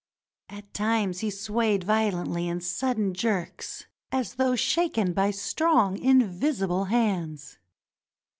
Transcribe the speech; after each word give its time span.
At 0.49 0.73
times 0.73 1.19
he 1.19 1.29
swayed 1.29 1.83
violently 1.83 2.47
in 2.47 2.59
sudden 2.59 3.13
jerks 3.13 3.85
as 4.11 4.33
though 4.33 4.55
shaken 4.55 5.13
by 5.13 5.29
strong, 5.29 5.95
invisible 5.99 6.85
hands. 6.85 7.59